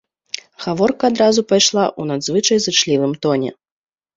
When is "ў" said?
1.99-2.15